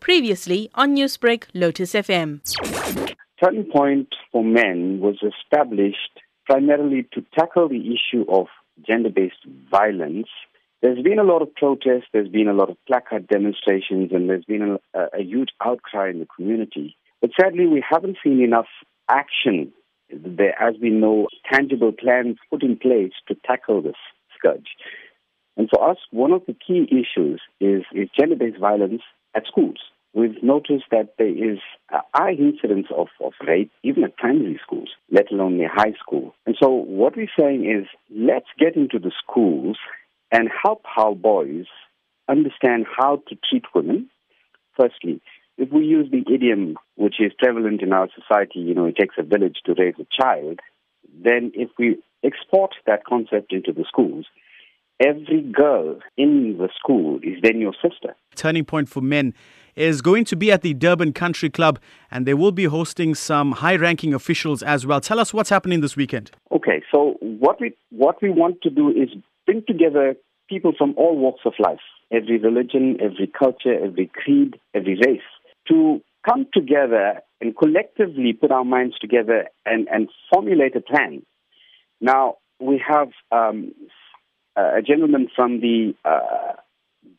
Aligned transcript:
Previously 0.00 0.70
on 0.74 0.94
Newsbreak, 0.96 1.44
Lotus 1.54 1.92
FM. 1.92 2.40
Turning 3.42 3.64
Point 3.70 4.08
for 4.32 4.44
Men 4.44 5.00
was 5.00 5.16
established 5.22 6.20
primarily 6.46 7.06
to 7.14 7.24
tackle 7.38 7.68
the 7.68 7.94
issue 7.94 8.24
of 8.28 8.46
gender 8.86 9.10
based 9.10 9.44
violence. 9.70 10.28
There's 10.82 11.02
been 11.02 11.18
a 11.18 11.24
lot 11.24 11.42
of 11.42 11.54
protests, 11.54 12.08
there's 12.12 12.28
been 12.28 12.48
a 12.48 12.54
lot 12.54 12.70
of 12.70 12.76
placard 12.86 13.28
demonstrations, 13.28 14.12
and 14.12 14.28
there's 14.28 14.44
been 14.44 14.78
a, 14.94 15.18
a 15.18 15.22
huge 15.22 15.50
outcry 15.64 16.10
in 16.10 16.20
the 16.20 16.26
community. 16.34 16.96
But 17.20 17.30
sadly, 17.38 17.66
we 17.66 17.84
haven't 17.88 18.16
seen 18.24 18.42
enough 18.42 18.68
action. 19.08 19.72
There 20.10 20.54
has 20.58 20.76
been 20.76 21.00
no 21.00 21.28
tangible 21.50 21.92
plans 21.92 22.38
put 22.50 22.62
in 22.62 22.76
place 22.76 23.12
to 23.28 23.36
tackle 23.46 23.82
this 23.82 23.94
scourge. 24.36 24.68
And 25.56 25.68
for 25.68 25.90
us, 25.90 25.98
one 26.10 26.32
of 26.32 26.42
the 26.46 26.54
key 26.54 26.88
issues 26.90 27.40
is, 27.60 27.82
is 27.92 28.08
gender 28.18 28.36
based 28.36 28.58
violence 28.58 29.02
at 29.34 29.46
schools. 29.46 29.78
We've 30.12 30.42
noticed 30.42 30.86
that 30.90 31.14
there 31.18 31.28
is 31.28 31.58
a 31.92 31.98
high 32.14 32.32
incidence 32.32 32.88
of, 32.96 33.08
of 33.24 33.32
rape, 33.46 33.70
even 33.84 34.02
at 34.02 34.16
primary 34.16 34.58
schools, 34.64 34.88
let 35.10 35.30
alone 35.30 35.58
the 35.58 35.68
high 35.72 35.94
school. 36.00 36.34
And 36.46 36.56
so 36.60 36.68
what 36.68 37.16
we're 37.16 37.28
saying 37.38 37.64
is 37.64 37.86
let's 38.10 38.48
get 38.58 38.74
into 38.74 38.98
the 38.98 39.12
schools 39.22 39.76
and 40.32 40.48
help 40.64 40.82
our 40.96 41.14
boys 41.14 41.66
understand 42.28 42.86
how 42.96 43.22
to 43.28 43.36
treat 43.48 43.64
women. 43.74 44.10
Firstly, 44.76 45.20
if 45.58 45.70
we 45.70 45.84
use 45.84 46.10
the 46.10 46.24
idiom 46.32 46.76
which 46.96 47.20
is 47.20 47.32
prevalent 47.38 47.82
in 47.82 47.92
our 47.92 48.08
society, 48.14 48.60
you 48.60 48.74
know, 48.74 48.86
it 48.86 48.96
takes 48.96 49.16
a 49.18 49.22
village 49.22 49.58
to 49.66 49.74
raise 49.74 49.94
a 50.00 50.06
child, 50.10 50.58
then 51.22 51.52
if 51.54 51.68
we 51.78 51.98
export 52.24 52.74
that 52.86 53.04
concept 53.04 53.52
into 53.52 53.72
the 53.72 53.84
schools, 53.86 54.26
every 55.00 55.42
girl 55.42 55.98
in 56.16 56.56
the 56.58 56.68
school 56.78 57.18
is 57.22 57.38
then 57.42 57.60
your 57.60 57.74
sister. 57.82 58.14
Turning 58.34 58.64
Point 58.64 58.88
for 58.88 59.00
Men 59.00 59.34
is 59.74 60.02
going 60.02 60.24
to 60.26 60.36
be 60.36 60.52
at 60.52 60.62
the 60.62 60.74
Durban 60.74 61.12
Country 61.12 61.48
Club 61.48 61.78
and 62.10 62.26
they 62.26 62.34
will 62.34 62.52
be 62.52 62.64
hosting 62.64 63.14
some 63.14 63.52
high 63.52 63.76
ranking 63.76 64.12
officials 64.12 64.62
as 64.62 64.86
well. 64.86 65.00
Tell 65.00 65.18
us 65.18 65.32
what's 65.32 65.50
happening 65.50 65.80
this 65.80 65.96
weekend. 65.96 66.30
Okay, 66.52 66.82
so 66.92 67.16
what 67.20 67.60
we 67.60 67.72
what 67.90 68.20
we 68.20 68.30
want 68.30 68.60
to 68.62 68.70
do 68.70 68.90
is 68.90 69.08
bring 69.46 69.62
together 69.66 70.14
people 70.48 70.72
from 70.76 70.94
all 70.96 71.16
walks 71.16 71.42
of 71.44 71.54
life, 71.58 71.80
every 72.12 72.38
religion, 72.38 72.98
every 73.00 73.26
culture, 73.26 73.74
every 73.82 74.10
creed, 74.12 74.58
every 74.74 74.96
race, 75.06 75.20
to 75.68 76.00
come 76.28 76.46
together 76.52 77.20
and 77.40 77.56
collectively 77.56 78.32
put 78.32 78.50
our 78.50 78.64
minds 78.64 78.98
together 78.98 79.46
and, 79.64 79.88
and 79.90 80.08
formulate 80.32 80.76
a 80.76 80.80
plan. 80.80 81.22
Now, 82.00 82.36
we 82.60 82.82
have 82.86 83.08
um, 83.32 83.72
a 84.56 84.82
gentleman 84.82 85.28
from 85.34 85.60
the 85.60 85.94
uh, 86.04 86.54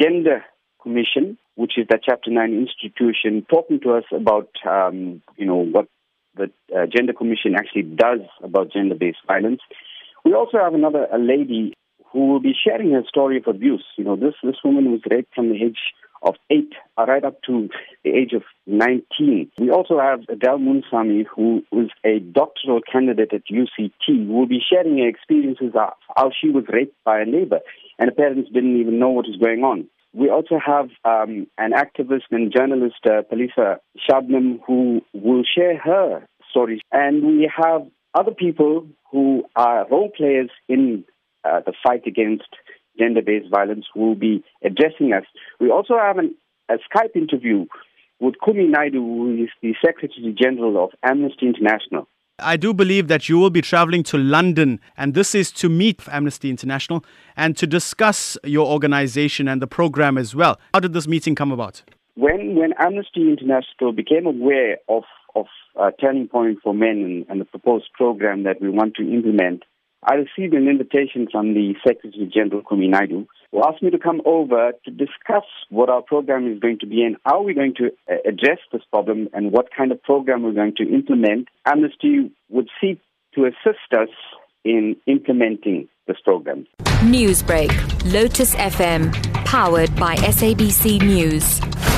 Gender 0.00 0.44
Commission, 0.82 1.38
which 1.56 1.72
is 1.76 1.86
the 1.88 1.98
Chapter 2.02 2.30
9 2.30 2.66
institution, 2.66 3.44
talking 3.50 3.80
to 3.80 3.92
us 3.92 4.04
about, 4.12 4.50
um, 4.68 5.22
you 5.36 5.46
know, 5.46 5.56
what 5.56 5.88
the 6.36 6.50
uh, 6.74 6.86
Gender 6.94 7.12
Commission 7.12 7.54
actually 7.56 7.82
does 7.82 8.20
about 8.42 8.72
gender-based 8.72 9.18
violence. 9.26 9.60
We 10.24 10.34
also 10.34 10.58
have 10.58 10.74
another 10.74 11.06
a 11.12 11.18
lady 11.18 11.74
who 12.12 12.28
will 12.28 12.40
be 12.40 12.54
sharing 12.54 12.92
her 12.92 13.02
story 13.08 13.38
of 13.38 13.46
abuse. 13.46 13.84
You 13.96 14.04
know, 14.04 14.16
this, 14.16 14.34
this 14.42 14.56
woman 14.64 14.90
was 14.90 15.00
raped 15.10 15.34
from 15.34 15.48
the 15.48 15.56
age 15.56 15.78
of 16.22 16.34
eight 16.50 16.72
uh, 16.74 16.85
right 17.04 17.24
up 17.24 17.42
to 17.42 17.68
the 18.04 18.10
age 18.10 18.32
of 18.32 18.42
19. 18.66 19.50
We 19.58 19.70
also 19.70 19.98
have 19.98 20.20
Adele 20.28 20.58
Munsami, 20.58 21.24
who 21.34 21.62
is 21.72 21.90
a 22.04 22.20
doctoral 22.20 22.80
candidate 22.80 23.32
at 23.32 23.42
UCT, 23.50 24.26
who 24.26 24.32
will 24.32 24.46
be 24.46 24.60
sharing 24.60 24.98
her 24.98 25.08
experiences 25.08 25.72
of 25.74 25.90
how 26.16 26.30
she 26.40 26.50
was 26.50 26.64
raped 26.72 26.96
by 27.04 27.20
a 27.20 27.26
neighbor, 27.26 27.60
and 27.98 28.10
her 28.10 28.14
parents 28.14 28.50
didn't 28.52 28.80
even 28.80 28.98
know 28.98 29.10
what 29.10 29.26
was 29.26 29.36
going 29.36 29.62
on. 29.62 29.88
We 30.12 30.30
also 30.30 30.58
have 30.64 30.88
um, 31.04 31.46
an 31.58 31.72
activist 31.72 32.22
and 32.30 32.50
journalist, 32.50 32.96
uh, 33.04 33.22
Palisa 33.30 33.76
Shabnam, 34.08 34.60
who 34.66 35.02
will 35.12 35.42
share 35.44 35.76
her 35.78 36.26
stories. 36.50 36.80
And 36.90 37.22
we 37.22 37.50
have 37.54 37.82
other 38.14 38.30
people 38.32 38.86
who 39.12 39.44
are 39.54 39.86
role 39.90 40.10
players 40.16 40.48
in 40.68 41.04
uh, 41.44 41.60
the 41.66 41.74
fight 41.84 42.06
against 42.06 42.48
gender-based 42.98 43.50
violence 43.50 43.86
who 43.92 44.00
will 44.00 44.14
be 44.14 44.42
addressing 44.64 45.12
us. 45.12 45.24
We 45.60 45.70
also 45.70 45.98
have 45.98 46.16
an, 46.16 46.34
a 46.68 46.74
Skype 46.74 47.14
interview 47.14 47.66
with 48.20 48.34
Kumi 48.44 48.68
Naidoo, 48.68 48.94
who 48.94 49.44
is 49.44 49.50
the 49.62 49.74
Secretary 49.84 50.34
General 50.40 50.84
of 50.84 50.90
Amnesty 51.02 51.46
International. 51.46 52.08
I 52.38 52.56
do 52.58 52.74
believe 52.74 53.08
that 53.08 53.28
you 53.30 53.38
will 53.38 53.50
be 53.50 53.62
traveling 53.62 54.02
to 54.04 54.18
London, 54.18 54.78
and 54.96 55.14
this 55.14 55.34
is 55.34 55.50
to 55.52 55.70
meet 55.70 56.02
Amnesty 56.08 56.50
International 56.50 57.02
and 57.34 57.56
to 57.56 57.66
discuss 57.66 58.36
your 58.44 58.66
organization 58.66 59.48
and 59.48 59.62
the 59.62 59.66
program 59.66 60.18
as 60.18 60.34
well. 60.34 60.60
How 60.74 60.80
did 60.80 60.92
this 60.92 61.08
meeting 61.08 61.34
come 61.34 61.50
about? 61.50 61.82
When, 62.14 62.56
when 62.56 62.72
Amnesty 62.78 63.30
International 63.30 63.92
became 63.92 64.26
aware 64.26 64.78
of, 64.88 65.04
of 65.34 65.46
uh, 65.80 65.92
Turning 65.98 66.28
Point 66.28 66.58
for 66.62 66.74
Men 66.74 67.02
and, 67.04 67.26
and 67.28 67.40
the 67.40 67.46
proposed 67.46 67.86
program 67.94 68.42
that 68.42 68.60
we 68.60 68.68
want 68.68 68.96
to 68.96 69.02
implement, 69.02 69.62
I 70.02 70.14
received 70.14 70.54
an 70.54 70.68
invitation 70.68 71.28
from 71.32 71.54
the 71.54 71.74
Secretary 71.86 72.30
General 72.32 72.62
Kumi 72.62 72.88
Naidoo, 72.88 73.26
who 73.52 73.62
asked 73.64 73.82
me 73.82 73.90
to 73.90 73.98
come 73.98 74.20
over 74.24 74.72
to 74.84 74.90
discuss 74.90 75.44
what 75.70 75.88
our 75.88 76.02
program 76.02 76.50
is 76.52 76.58
going 76.58 76.78
to 76.80 76.86
be 76.86 77.02
and 77.02 77.16
how 77.24 77.42
we're 77.42 77.54
going 77.54 77.74
to 77.76 77.90
uh, 78.10 78.16
address 78.28 78.58
this 78.72 78.82
problem 78.90 79.28
and 79.32 79.52
what 79.52 79.68
kind 79.76 79.92
of 79.92 80.02
program 80.02 80.42
we're 80.42 80.52
going 80.52 80.74
to 80.76 80.84
implement. 80.84 81.48
Amnesty 81.64 82.30
would 82.48 82.68
seek 82.80 83.00
to 83.34 83.44
assist 83.44 83.92
us 83.92 84.08
in 84.64 84.96
implementing 85.06 85.88
this 86.06 86.16
program. 86.24 86.66
Newsbreak, 87.02 87.70
Lotus 88.12 88.54
FM, 88.54 89.12
powered 89.44 89.94
by 89.96 90.16
SABC 90.16 91.02
News. 91.02 91.95